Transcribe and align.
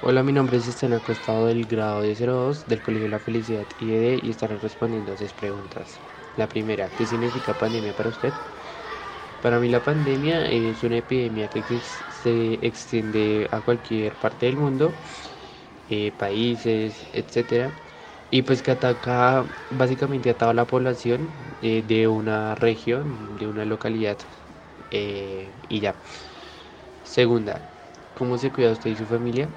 Hola, 0.00 0.22
mi 0.22 0.32
nombre 0.32 0.56
es 0.58 0.66
Estena 0.66 0.96
Acostado 0.96 1.46
del 1.46 1.66
grado 1.66 2.00
de 2.02 2.14
02 2.14 2.66
del 2.66 2.82
Colegio 2.82 3.08
La 3.08 3.18
Felicidad 3.20 3.66
IED 3.78 4.18
y 4.22 4.30
estaré 4.30 4.58
respondiendo 4.58 5.12
a 5.12 5.16
seis 5.16 5.32
preguntas. 5.34 6.02
La 6.34 6.48
primera, 6.48 6.90
¿qué 6.94 7.06
significa 7.06 7.56
pandemia 7.58 7.94
para 7.94 8.08
usted? 8.10 8.40
Para 9.40 9.58
mí 9.60 9.68
la 9.68 9.82
pandemia 9.82 10.46
es 10.50 10.82
una 10.82 10.98
epidemia 10.98 11.48
que 11.48 11.64
se 11.80 12.54
extiende 12.66 13.48
a 13.52 13.62
cualquier 13.62 14.18
parte 14.18 14.46
del 14.46 14.56
mundo, 14.58 14.98
eh, 15.88 16.12
países, 16.12 17.08
etc. 17.12 17.80
Y 18.30 18.42
pues 18.42 18.62
que 18.62 18.70
ataca 18.72 19.48
básicamente 19.70 20.30
a 20.30 20.38
toda 20.38 20.54
la 20.54 20.66
población 20.66 21.56
eh, 21.60 21.82
de 21.82 22.08
una 22.08 22.54
región, 22.56 23.36
de 23.38 23.48
una 23.48 23.64
localidad. 23.66 24.18
Eh, 24.90 25.56
y 25.68 25.80
ya. 25.80 26.00
Segunda, 27.02 27.68
¿cómo 28.14 28.38
se 28.38 28.52
cuida 28.52 28.72
usted 28.72 28.90
y 28.90 28.96
su 28.96 29.06
familia? 29.06 29.50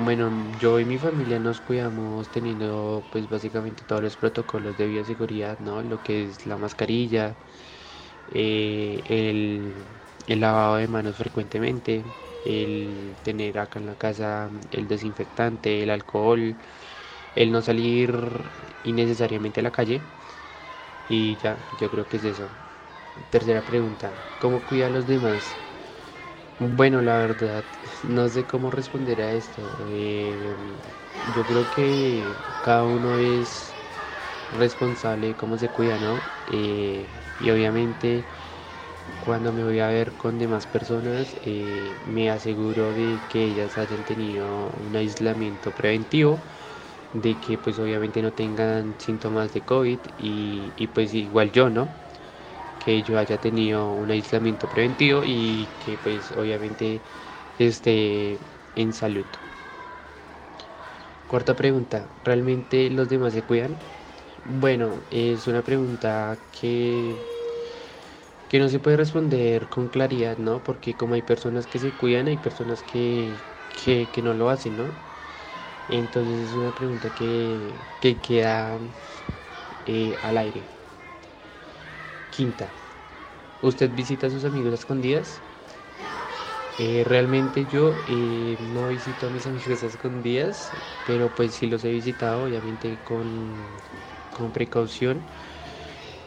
Bueno, 0.00 0.30
yo 0.56 0.78
y 0.78 0.84
mi 0.84 0.96
familia 0.96 1.38
nos 1.40 1.60
cuidamos 1.60 2.30
teniendo 2.30 3.08
pues 3.10 3.28
básicamente 3.28 3.84
todos 3.84 4.00
los 4.02 4.16
protocolos 4.16 4.76
de 4.76 4.86
bioseguridad, 4.86 5.58
¿no? 5.58 5.82
Lo 5.82 6.02
que 6.02 6.24
es 6.24 6.46
la 6.46 6.56
mascarilla, 6.56 7.36
eh, 8.28 9.02
el, 9.06 9.86
el 10.26 10.40
lavado 10.40 10.76
de 10.76 10.88
manos 10.88 11.16
frecuentemente, 11.16 12.06
el 12.44 13.18
tener 13.22 13.58
acá 13.58 13.80
en 13.80 13.86
la 13.86 13.96
casa 13.96 14.50
el 14.70 14.88
desinfectante, 14.88 15.82
el 15.82 15.90
alcohol, 15.90 16.58
el 17.34 17.52
no 17.52 17.62
salir 17.62 18.12
innecesariamente 18.84 19.60
a 19.60 19.64
la 19.64 19.72
calle. 19.72 20.08
Y 21.08 21.36
ya, 21.36 21.66
yo 21.72 21.90
creo 21.90 22.08
que 22.08 22.18
es 22.18 22.24
eso. 22.24 22.52
Tercera 23.30 23.64
pregunta, 23.64 24.16
¿cómo 24.38 24.64
cuida 24.66 24.86
a 24.88 24.90
los 24.90 25.06
demás? 25.06 25.58
Bueno, 26.60 27.00
la 27.02 27.18
verdad, 27.18 27.68
no 28.02 28.28
sé 28.28 28.46
cómo 28.46 28.70
responder 28.70 29.20
a 29.20 29.32
esto. 29.34 29.74
Eh, 29.78 30.80
yo 31.22 31.46
creo 31.46 31.70
que 31.70 32.42
cada 32.60 32.84
uno 32.86 33.16
es 33.16 33.76
responsable 34.50 35.28
de 35.28 35.36
cómo 35.36 35.58
se 35.58 35.70
cuida, 35.70 35.98
¿no? 35.98 36.30
Eh, 36.46 37.10
y 37.38 37.50
obviamente 37.50 38.28
cuando 39.20 39.52
me 39.52 39.64
voy 39.64 39.80
a 39.80 39.88
ver 39.88 40.16
con 40.16 40.38
demás 40.38 40.66
personas, 40.68 41.36
eh, 41.42 41.98
me 42.04 42.30
aseguro 42.30 42.92
de 42.94 43.24
que 43.28 43.44
ellas 43.46 43.78
hayan 43.78 44.04
tenido 44.04 44.70
un 44.72 44.96
aislamiento 44.96 45.74
preventivo, 45.74 46.44
de 47.12 47.40
que 47.40 47.58
pues 47.58 47.78
obviamente 47.80 48.22
no 48.22 48.32
tengan 48.34 48.96
síntomas 49.00 49.52
de 49.54 49.64
COVID 49.64 50.00
y, 50.18 50.74
y 50.76 50.88
pues 50.88 51.14
igual 51.14 51.52
yo, 51.52 51.70
¿no? 51.70 51.94
Que 52.88 53.02
yo 53.02 53.18
haya 53.18 53.36
tenido 53.36 53.92
un 53.92 54.10
aislamiento 54.10 54.66
preventivo 54.66 55.20
y 55.22 55.68
que 55.78 55.98
pues 55.98 56.32
obviamente 56.32 57.02
esté 57.58 58.38
en 58.76 58.94
salud. 58.94 59.26
Cuarta 61.26 61.54
pregunta, 61.54 62.08
¿realmente 62.24 62.88
los 62.88 63.10
demás 63.10 63.34
se 63.34 63.42
cuidan? 63.42 63.76
Bueno, 64.42 65.02
es 65.10 65.46
una 65.48 65.60
pregunta 65.60 66.38
que, 66.50 67.14
que 68.48 68.58
no 68.58 68.70
se 68.70 68.78
puede 68.78 68.96
responder 68.96 69.68
con 69.68 69.88
claridad, 69.88 70.38
¿no? 70.38 70.60
Porque 70.64 70.94
como 70.94 71.12
hay 71.12 71.20
personas 71.20 71.66
que 71.66 71.78
se 71.78 71.92
cuidan, 71.92 72.26
hay 72.28 72.38
personas 72.38 72.82
que, 72.82 73.36
no 74.22 74.32
lo 74.32 74.48
hacen, 74.48 74.76
¿no? 74.76 74.94
Entonces 75.88 76.48
es 76.48 76.56
una 76.56 76.72
pregunta 76.72 77.10
que, 77.10 77.74
queda 78.00 78.78
eh, 79.84 80.18
al 80.22 80.38
aire. 80.38 80.62
Quinta, 82.30 82.77
¿usted 83.60 83.92
visita 83.94 84.26
a 84.28 84.30
sus 84.30 84.44
amigos 84.44 84.72
a 84.72 84.74
escondidas? 84.76 85.44
Eh, 86.76 87.02
realmente 87.04 87.66
yo 87.66 87.96
eh, 88.06 88.56
no 88.60 88.86
visito 88.88 89.26
a 89.26 89.30
mis 89.30 89.46
amigos 89.46 89.82
a 89.82 89.86
escondidas, 89.86 90.76
pero 91.02 91.34
pues 91.34 91.54
sí 91.54 91.66
los 91.66 91.84
he 91.84 91.90
visitado, 91.92 92.44
obviamente 92.44 93.02
con, 93.02 93.76
con 94.30 94.52
precaución. 94.52 95.28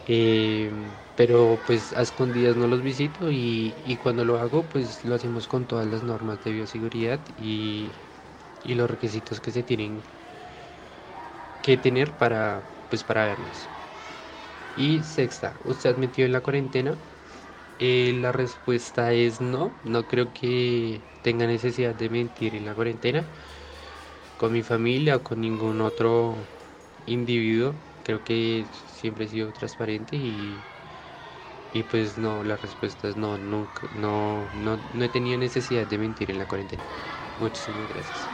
Eh, 0.05 0.71
pero 1.15 1.63
pues 1.65 1.93
a 1.93 2.01
escondidas 2.01 2.55
no 2.55 2.67
los 2.67 2.81
visito 2.81 3.29
y, 3.31 3.75
y, 3.85 3.97
cuando 3.97 4.25
lo 4.25 4.39
hago 4.39 4.67
pues 4.67 5.05
lo 5.05 5.13
hacemos 5.15 5.47
con 5.47 5.67
todas 5.67 5.85
las 5.87 6.01
normas 6.03 6.39
de 6.41 6.51
bioseguridad 6.53 7.23
y, 7.37 7.99
y 8.63 8.75
los 8.75 8.89
requisitos 8.91 9.41
que 9.41 9.51
se 9.51 9.63
tienen 9.63 10.03
que 11.61 11.77
tener 11.77 12.17
para 12.17 12.67
pues 12.87 13.03
para 13.03 13.25
vernos. 13.25 13.71
Y 14.75 15.03
sexta, 15.03 15.57
¿usted 15.63 15.89
admitió 15.91 16.25
en 16.25 16.33
la 16.33 16.41
cuarentena? 16.43 16.99
Eh, 17.77 18.13
la 18.13 18.31
respuesta 18.31 19.11
es 19.13 19.41
no, 19.41 19.79
no 19.83 20.07
creo 20.07 20.31
que 20.33 21.07
tenga 21.21 21.47
necesidad 21.47 21.95
de 21.95 22.09
mentir 22.09 22.55
en 22.55 22.65
la 22.65 22.75
cuarentena 22.75 23.31
con 24.37 24.51
mi 24.53 24.63
familia 24.63 25.17
o 25.17 25.23
con 25.23 25.41
ningún 25.41 25.81
otro 25.81 26.49
individuo. 27.05 27.83
Creo 28.03 28.23
que 28.23 28.69
siempre 28.71 29.25
he 29.25 29.27
sido 29.29 29.51
transparente 29.53 30.15
y, 30.17 30.67
y 31.71 31.83
pues 31.83 32.17
no, 32.17 32.43
la 32.43 32.57
respuesta 32.57 33.07
es 33.09 33.15
no, 33.15 33.37
nunca, 33.37 33.87
no, 33.91 34.49
no, 34.53 34.77
no 34.91 35.03
he 35.05 35.09
tenido 35.09 35.37
necesidad 35.39 35.87
de 35.87 35.97
mentir 35.97 36.29
en 36.31 36.37
la 36.37 36.47
cuarentena. 36.47 36.85
Muchísimas 37.35 37.87
gracias. 37.87 38.33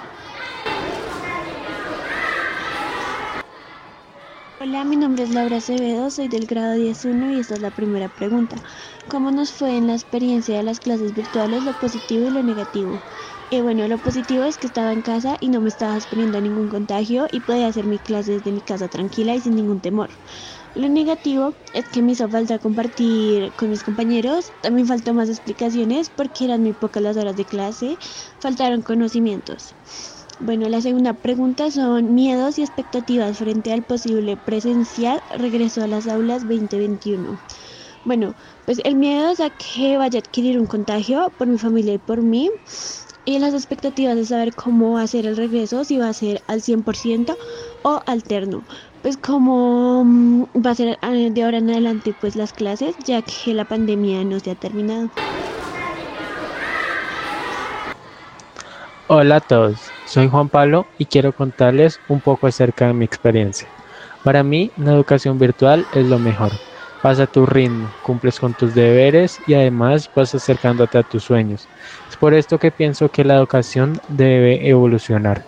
Hola, 4.60 4.86
mi 4.86 4.98
nombre 4.98 5.24
es 5.24 5.30
Laura 5.32 5.58
Acevedo, 5.58 6.10
soy 6.12 6.28
del 6.30 6.46
grado 6.48 6.74
10.1 6.76 7.30
y 7.32 7.40
esta 7.40 7.56
es 7.56 7.62
la 7.62 7.72
primera 7.72 8.10
pregunta. 8.10 8.62
¿Cómo 9.08 9.32
nos 9.32 9.52
fue 9.52 9.78
en 9.78 9.88
la 9.88 9.94
experiencia 9.94 10.58
de 10.58 10.64
las 10.64 10.80
clases 10.80 11.14
virtuales, 11.14 11.64
lo 11.64 11.74
positivo 11.76 12.26
y 12.26 12.32
lo 12.32 12.42
negativo? 12.44 13.04
Eh, 13.50 13.62
bueno, 13.62 13.88
lo 13.88 14.00
positivo 14.00 14.44
es 14.44 14.58
que 14.60 14.68
estaba 14.68 14.94
en 14.94 15.02
casa 15.04 15.38
y 15.40 15.50
no 15.50 15.62
me 15.62 15.70
estaba 15.70 15.96
exponiendo 15.96 16.38
a 16.38 16.42
ningún 16.42 16.70
contagio 16.70 17.28
y 17.32 17.42
podía 17.42 17.68
hacer 17.68 17.86
mis 17.88 18.02
clases 18.02 18.38
desde 18.44 18.52
mi 18.52 18.62
casa 18.62 18.90
tranquila 18.90 19.36
y 19.36 19.42
sin 19.42 19.56
ningún 19.56 19.82
temor. 19.82 20.12
Lo 20.74 20.90
negativo 20.90 21.58
es 21.74 21.90
que 21.90 22.02
me 22.04 22.14
hizo 22.14 22.30
falta 22.30 22.60
compartir 22.60 23.54
con 23.56 23.70
mis 23.70 23.84
compañeros, 23.84 24.54
también 24.62 24.88
faltó 24.88 25.14
más 25.14 25.30
explicaciones 25.30 26.10
porque 26.10 26.46
eran 26.46 26.62
muy 26.64 26.74
pocas 26.74 27.04
las 27.04 27.18
horas 27.18 27.36
de 27.36 27.46
clase, 27.46 27.98
faltaron 28.40 28.82
conocimientos. 28.84 29.76
Bueno, 30.40 30.70
la 30.70 30.82
segunda 30.82 31.16
pregunta 31.16 31.72
son 31.72 32.14
miedos 32.14 32.58
y 32.60 32.62
expectativas 32.62 33.38
frente 33.40 33.72
al 33.74 33.84
posible 33.84 34.38
presencial 34.38 35.24
regreso 35.30 35.82
a 35.84 35.88
las 35.88 36.08
aulas 36.08 36.44
2021. 36.48 37.40
Bueno, 38.04 38.36
pues 38.66 38.80
el 38.84 38.96
miedo 38.96 39.30
es 39.32 39.40
a 39.40 39.50
que 39.52 39.98
vaya 39.98 40.20
a 40.20 40.22
adquirir 40.22 40.60
un 40.60 40.68
contagio 40.68 41.34
por 41.38 41.48
mi 41.48 41.58
familia 41.58 41.94
y 41.96 41.98
por 42.00 42.22
mí. 42.24 42.52
Y 43.26 43.40
las 43.40 43.54
expectativas 43.54 44.16
de 44.16 44.26
saber 44.26 44.54
cómo 44.56 44.94
va 44.94 45.02
a 45.04 45.08
ser 45.08 45.26
el 45.26 45.36
regreso, 45.38 45.84
si 45.84 45.98
va 45.98 46.10
a 46.10 46.14
ser 46.14 46.44
al 46.48 46.62
100% 46.62 47.38
o 47.82 48.02
alterno. 48.06 48.66
Pues 49.02 49.18
cómo 49.18 50.04
mm, 50.06 50.44
va 50.66 50.72
a 50.72 50.76
ser 50.76 51.00
eh, 51.02 51.30
de 51.32 51.44
ahora 51.44 51.58
en 51.60 51.70
adelante 51.70 52.14
pues 52.14 52.36
las 52.36 52.54
clases, 52.54 52.96
ya 53.00 53.22
que 53.24 53.54
la 53.54 53.66
pandemia 53.66 54.24
no 54.26 54.40
se 54.40 54.52
ha 54.52 54.56
terminado. 54.56 55.12
Hola 59.10 59.38
a 59.38 59.40
todos, 59.40 59.94
soy 60.04 60.28
Juan 60.28 60.50
Pablo 60.50 60.86
y 60.98 61.06
quiero 61.06 61.32
contarles 61.32 62.02
un 62.10 62.20
poco 62.20 62.46
acerca 62.46 62.88
de 62.88 62.94
mi 62.94 63.06
experiencia. 63.06 63.70
Para 64.22 64.44
mí, 64.44 64.70
la 64.76 64.92
educación 64.92 65.40
virtual 65.40 65.88
es 65.94 66.06
lo 66.06 66.20
mejor. 66.20 66.52
Vas 67.02 67.22
a 67.22 67.28
tu 67.28 67.46
ritmo, 67.46 67.96
cumples 68.02 68.38
con 68.38 68.54
tus 68.54 68.74
deberes 68.74 69.42
y 69.48 69.54
además 69.54 70.12
vas 70.14 70.36
acercándote 70.36 70.98
a 70.98 71.04
tus 71.04 71.24
sueños. 71.24 71.70
Es 72.10 72.18
por 72.18 72.34
esto 72.34 72.60
que 72.60 72.70
pienso 72.70 73.08
que 73.08 73.24
la 73.24 73.36
educación 73.36 74.02
debe 74.10 74.68
evolucionar, 74.68 75.46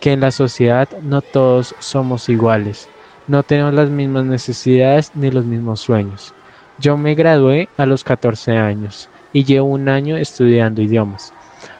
que 0.00 0.10
en 0.10 0.18
la 0.18 0.32
sociedad 0.32 0.88
no 1.00 1.22
todos 1.22 1.76
somos 1.78 2.28
iguales, 2.28 2.90
no 3.28 3.44
tenemos 3.44 3.72
las 3.72 3.88
mismas 3.88 4.24
necesidades 4.24 5.12
ni 5.14 5.30
los 5.30 5.44
mismos 5.44 5.78
sueños. 5.78 6.34
Yo 6.76 6.96
me 6.96 7.14
gradué 7.14 7.68
a 7.76 7.86
los 7.86 8.02
14 8.02 8.56
años 8.56 9.10
y 9.32 9.44
llevo 9.44 9.68
un 9.68 9.88
año 9.88 10.16
estudiando 10.16 10.82
idiomas 10.82 11.35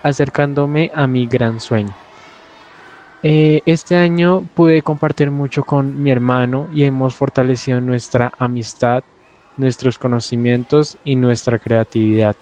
acercándome 0.07 0.91
a 0.95 1.07
mi 1.07 1.27
gran 1.27 1.61
sueño. 1.61 1.95
Eh, 3.23 3.63
este 3.67 3.97
año 3.97 4.47
pude 4.55 4.83
compartir 4.83 5.31
mucho 5.31 5.65
con 5.65 6.01
mi 6.03 6.11
hermano 6.11 6.69
y 6.73 6.85
hemos 6.85 7.15
fortalecido 7.15 7.81
nuestra 7.81 8.33
amistad, 8.39 9.03
nuestros 9.57 9.99
conocimientos 9.99 10.97
y 11.05 11.17
nuestra 11.17 11.59
creatividad. 11.59 12.37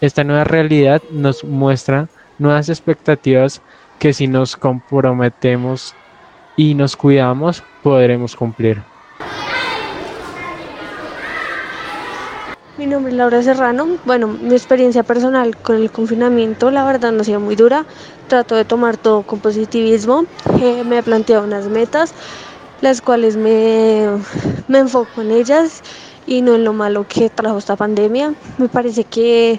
Esta 0.00 0.22
nueva 0.22 0.44
realidad 0.44 1.02
nos 1.10 1.42
muestra 1.42 2.08
nuevas 2.38 2.68
expectativas 2.68 3.62
que 3.98 4.12
si 4.12 4.28
nos 4.28 4.56
comprometemos 4.56 5.94
y 6.56 6.74
nos 6.74 6.96
cuidamos 6.96 7.64
podremos 7.82 8.36
cumplir. 8.36 8.80
Mi 12.78 12.86
nombre 12.86 13.10
es 13.10 13.18
Laura 13.18 13.42
Serrano. 13.42 13.98
Bueno, 14.04 14.28
mi 14.28 14.54
experiencia 14.54 15.02
personal 15.02 15.56
con 15.56 15.74
el 15.74 15.90
confinamiento, 15.90 16.70
la 16.70 16.84
verdad, 16.84 17.10
no 17.10 17.22
ha 17.22 17.24
sido 17.24 17.40
muy 17.40 17.56
dura. 17.56 17.84
Trato 18.28 18.54
de 18.54 18.64
tomar 18.64 18.96
todo 18.96 19.22
con 19.22 19.40
positivismo. 19.40 20.26
Eh, 20.60 20.84
me 20.84 20.98
he 20.98 21.02
planteado 21.02 21.42
unas 21.42 21.66
metas, 21.66 22.14
las 22.80 23.02
cuales 23.02 23.36
me, 23.36 24.06
me 24.68 24.78
enfoco 24.78 25.22
en 25.22 25.32
ellas 25.32 25.82
y 26.24 26.40
no 26.40 26.54
en 26.54 26.62
lo 26.62 26.72
malo 26.72 27.04
que 27.08 27.28
trajo 27.30 27.58
esta 27.58 27.74
pandemia. 27.74 28.34
Me 28.58 28.68
parece 28.68 29.02
que 29.02 29.58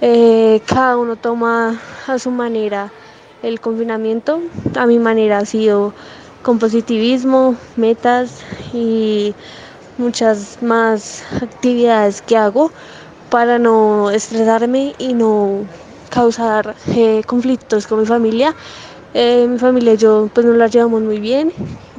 eh, 0.00 0.60
cada 0.66 0.96
uno 0.96 1.14
toma 1.14 1.80
a 2.08 2.18
su 2.18 2.32
manera 2.32 2.90
el 3.44 3.60
confinamiento. 3.60 4.40
A 4.76 4.84
mi 4.86 4.98
manera 4.98 5.38
ha 5.38 5.44
sido 5.44 5.94
con 6.42 6.58
positivismo, 6.58 7.54
metas 7.76 8.42
y 8.72 9.32
muchas 9.98 10.62
más 10.62 11.22
actividades 11.42 12.22
que 12.22 12.36
hago 12.36 12.70
para 13.30 13.58
no 13.58 14.10
estresarme 14.10 14.94
y 14.98 15.12
no 15.12 15.64
causar 16.10 16.74
eh, 16.86 17.22
conflictos 17.26 17.86
con 17.86 18.00
mi 18.00 18.06
familia. 18.06 18.54
Eh, 19.14 19.46
mi 19.48 19.58
familia 19.58 19.94
y 19.94 19.96
yo 19.96 20.28
pues 20.32 20.44
nos 20.46 20.56
la 20.56 20.66
llevamos 20.66 21.00
muy 21.00 21.18
bien, 21.18 21.50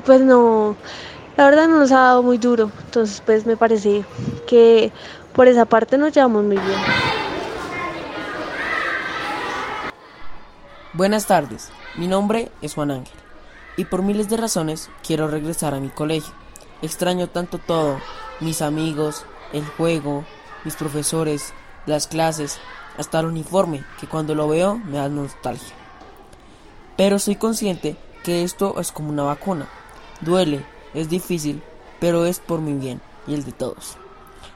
pues 0.06 0.22
no, 0.22 0.76
la 1.38 1.46
verdad 1.46 1.68
no 1.68 1.80
nos 1.80 1.92
ha 1.92 2.00
dado 2.02 2.22
muy 2.22 2.38
duro, 2.38 2.72
entonces 2.86 3.22
pues 3.26 3.48
me 3.48 3.58
parece 3.58 4.06
que 4.48 4.92
por 5.34 5.48
esa 5.48 5.66
parte 5.66 5.98
nos 5.98 6.14
llevamos 6.14 6.44
muy 6.44 6.58
bien. 6.58 6.80
Buenas 10.94 11.26
tardes, 11.26 11.70
mi 11.96 12.08
nombre 12.08 12.52
es 12.62 12.76
Juan 12.76 12.92
Ángel 12.92 13.18
y 13.76 13.86
por 13.86 14.04
miles 14.04 14.30
de 14.30 14.38
razones 14.38 14.90
quiero 15.06 15.28
regresar 15.28 15.74
a 15.74 15.80
mi 15.80 15.90
colegio. 15.90 16.34
Extraño 16.82 17.28
tanto 17.28 17.58
todo, 17.58 18.00
mis 18.40 18.62
amigos, 18.62 19.26
el 19.54 19.66
juego, 19.66 20.26
mis 20.64 20.76
profesores, 20.76 21.54
las 21.86 22.08
clases, 22.08 22.60
hasta 22.98 23.20
el 23.20 23.28
uniforme, 23.28 23.84
que 24.00 24.08
cuando 24.08 24.36
lo 24.36 24.48
veo 24.48 24.78
me 24.78 24.98
da 24.98 25.10
nostalgia. 25.10 25.74
Pero 26.98 27.20
soy 27.20 27.36
consciente 27.36 27.98
que 28.24 28.44
esto 28.44 28.80
es 28.80 28.92
como 28.92 29.10
una 29.10 29.24
vacuna. 29.24 29.68
Duele, 30.22 30.66
es 30.94 31.10
difícil, 31.10 31.62
pero 32.00 32.26
es 32.26 32.40
por 32.40 32.60
mi 32.60 32.74
bien 32.74 33.02
y 33.28 33.34
el 33.34 33.46
de 33.46 33.52
todos. 33.52 33.98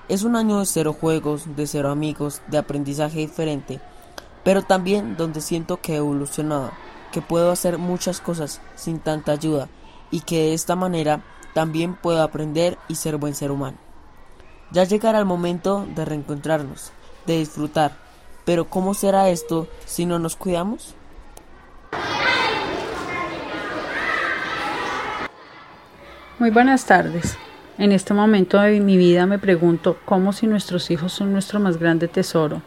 Es 0.10 0.24
un 0.24 0.36
año 0.36 0.60
de 0.60 0.66
cero 0.66 0.96
juegos, 1.00 1.56
de 1.56 1.68
cero 1.68 1.90
amigos, 1.90 2.42
de 2.48 2.58
aprendizaje 2.58 3.20
diferente 3.20 3.80
pero 4.44 4.62
también 4.62 5.16
donde 5.18 5.42
siento 5.42 5.82
que 5.82 5.94
he 5.94 5.98
evolucionado, 5.98 6.72
que 7.12 7.22
puedo 7.22 7.52
hacer 7.52 7.78
muchas 7.78 8.20
cosas 8.20 8.62
sin 8.76 9.00
tanta 9.00 9.32
ayuda 9.32 9.70
y 10.12 10.22
que 10.22 10.38
de 10.38 10.54
esta 10.54 10.76
manera 10.76 11.24
también 11.54 11.96
puedo 11.96 12.22
aprender 12.22 12.78
y 12.88 12.96
ser 12.96 13.18
buen 13.18 13.36
ser 13.36 13.52
humano. 13.52 13.78
Ya 14.72 14.84
llegará 14.84 15.20
el 15.20 15.26
momento 15.26 15.86
de 15.96 16.06
reencontrarnos, 16.06 16.92
de 17.26 17.38
disfrutar, 17.38 17.94
pero 18.46 18.66
¿cómo 18.66 18.94
será 18.94 19.30
esto 19.30 19.68
si 19.86 20.06
no 20.06 20.20
nos 20.20 20.36
cuidamos? 20.36 20.96
Muy 26.40 26.50
buenas 26.50 26.86
tardes. 26.86 27.38
En 27.78 27.92
este 27.92 28.14
momento 28.14 28.60
de 28.60 28.80
mi 28.80 28.98
vida 28.98 29.26
me 29.26 29.40
pregunto 29.40 29.98
cómo 30.06 30.34
si 30.34 30.46
nuestros 30.46 30.92
hijos 30.92 31.12
son 31.12 31.34
nuestro 31.34 31.60
más 31.60 31.78
grande 31.78 32.08
tesoro, 32.08 32.62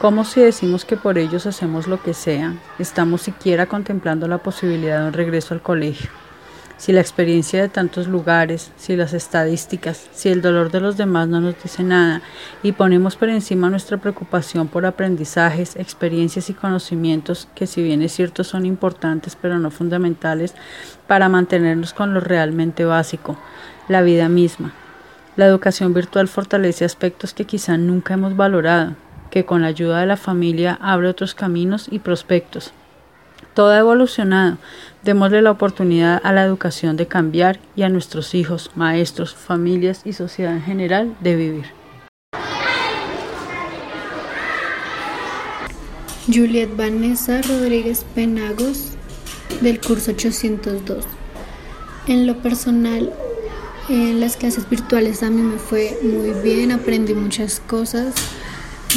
cómo 0.00 0.24
si 0.24 0.40
decimos 0.40 0.84
que 0.84 0.96
por 0.96 1.18
ellos 1.18 1.46
hacemos 1.46 1.88
lo 1.88 2.02
que 2.02 2.14
sea, 2.14 2.54
estamos 2.78 3.22
siquiera 3.22 3.66
contemplando 3.66 4.28
la 4.28 4.38
posibilidad 4.38 5.00
de 5.00 5.06
un 5.08 5.12
regreso 5.12 5.54
al 5.54 5.62
colegio. 5.62 6.10
Si 6.76 6.92
la 6.92 7.00
experiencia 7.00 7.62
de 7.62 7.68
tantos 7.68 8.08
lugares, 8.08 8.72
si 8.76 8.96
las 8.96 9.14
estadísticas, 9.14 10.08
si 10.12 10.28
el 10.28 10.42
dolor 10.42 10.72
de 10.72 10.80
los 10.80 10.96
demás 10.96 11.28
no 11.28 11.40
nos 11.40 11.62
dice 11.62 11.84
nada 11.84 12.20
y 12.64 12.72
ponemos 12.72 13.14
por 13.14 13.28
encima 13.28 13.70
nuestra 13.70 13.96
preocupación 13.96 14.66
por 14.66 14.84
aprendizajes, 14.84 15.76
experiencias 15.76 16.50
y 16.50 16.54
conocimientos 16.54 17.48
que 17.54 17.68
si 17.68 17.82
bien 17.82 18.02
es 18.02 18.12
cierto 18.12 18.42
son 18.42 18.66
importantes 18.66 19.36
pero 19.40 19.58
no 19.60 19.70
fundamentales 19.70 20.54
para 21.06 21.28
mantenernos 21.28 21.94
con 21.94 22.12
lo 22.12 22.20
realmente 22.20 22.84
básico, 22.84 23.38
la 23.88 24.02
vida 24.02 24.28
misma. 24.28 24.72
La 25.36 25.46
educación 25.46 25.94
virtual 25.94 26.28
fortalece 26.28 26.84
aspectos 26.84 27.34
que 27.34 27.44
quizá 27.44 27.76
nunca 27.76 28.14
hemos 28.14 28.36
valorado, 28.36 28.94
que 29.30 29.44
con 29.44 29.62
la 29.62 29.68
ayuda 29.68 30.00
de 30.00 30.06
la 30.06 30.16
familia 30.16 30.78
abre 30.80 31.08
otros 31.08 31.34
caminos 31.34 31.88
y 31.90 32.00
prospectos. 32.00 32.72
Todo 33.54 33.70
ha 33.70 33.78
evolucionado. 33.78 34.58
Démosle 35.04 35.40
la 35.40 35.52
oportunidad 35.52 36.20
a 36.24 36.32
la 36.32 36.42
educación 36.42 36.96
de 36.96 37.06
cambiar 37.06 37.60
y 37.76 37.82
a 37.82 37.88
nuestros 37.88 38.34
hijos, 38.34 38.72
maestros, 38.74 39.34
familias 39.34 40.02
y 40.04 40.12
sociedad 40.12 40.54
en 40.54 40.62
general 40.62 41.16
de 41.20 41.36
vivir. 41.36 41.64
Juliet 46.26 46.74
Vanessa 46.74 47.42
Rodríguez 47.42 48.04
Penagos 48.14 48.92
del 49.60 49.80
curso 49.80 50.10
802. 50.12 51.04
En 52.08 52.26
lo 52.26 52.38
personal, 52.38 53.12
en 53.88 54.18
las 54.18 54.36
clases 54.36 54.68
virtuales 54.68 55.22
a 55.22 55.30
mí 55.30 55.42
me 55.42 55.58
fue 55.58 55.96
muy 56.02 56.30
bien, 56.42 56.72
aprendí 56.72 57.14
muchas 57.14 57.60
cosas, 57.60 58.14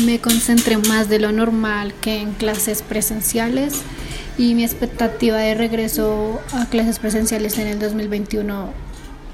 me 0.06 0.20
concentré 0.20 0.78
más 0.78 1.10
de 1.10 1.20
lo 1.20 1.32
normal 1.32 1.94
que 2.02 2.22
en 2.22 2.32
clases 2.32 2.82
presenciales 2.82 3.84
y 4.38 4.54
mi 4.54 4.64
expectativa 4.64 5.38
de 5.38 5.56
regreso 5.56 6.40
a 6.54 6.66
clases 6.68 7.00
presenciales 7.00 7.58
en 7.58 7.68
el 7.68 7.80
2021 7.80 8.72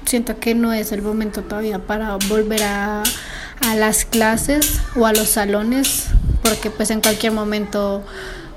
siento 0.04 0.38
que 0.38 0.54
no 0.54 0.72
es 0.72 0.92
el 0.92 1.02
momento 1.02 1.42
todavía 1.42 1.78
para 1.78 2.16
volver 2.28 2.62
a, 2.62 3.02
las 3.76 4.04
clases 4.04 4.80
o 4.94 5.06
a 5.06 5.12
los 5.12 5.28
salones 5.28 6.08
porque 6.42 6.70
pues 6.70 6.90
en 6.90 7.00
cualquier 7.00 7.32
momento 7.32 8.02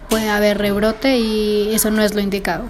puede 0.09 0.29
haber 0.29 0.57
rebrote 0.57 1.17
y 1.17 1.73
eso 1.73 1.91
no 1.91 2.01
es 2.01 2.13
lo 2.13 2.19
indicado. 2.19 2.65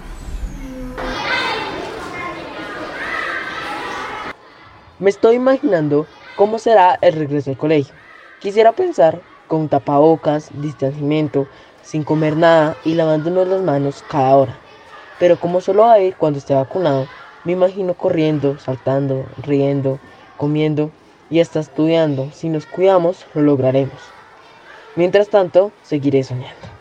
Me 5.00 5.10
estoy 5.10 5.36
imaginando 5.36 6.06
cómo 6.36 6.58
será 6.58 6.98
el 7.00 7.14
regreso 7.14 7.50
al 7.50 7.56
colegio. 7.56 7.94
Quisiera 8.40 8.72
pensar 8.72 9.20
con 9.48 9.68
tapabocas, 9.68 10.50
distanciamiento, 10.54 11.48
sin 11.88 12.04
comer 12.04 12.36
nada 12.36 12.76
y 12.84 12.94
lavándonos 12.94 13.48
las 13.48 13.62
manos 13.62 14.04
cada 14.10 14.36
hora. 14.36 14.58
Pero 15.18 15.40
como 15.40 15.62
solo 15.62 15.98
ir 15.98 16.14
cuando 16.16 16.38
esté 16.38 16.52
vacunado, 16.52 17.06
me 17.44 17.52
imagino 17.52 17.94
corriendo, 17.94 18.58
saltando, 18.58 19.24
riendo, 19.42 19.98
comiendo 20.36 20.90
y 21.30 21.40
hasta 21.40 21.60
estudiando. 21.60 22.28
Si 22.34 22.50
nos 22.50 22.66
cuidamos, 22.66 23.24
lo 23.34 23.40
lograremos. 23.40 24.02
Mientras 24.96 25.30
tanto, 25.30 25.72
seguiré 25.82 26.22
soñando. 26.24 26.77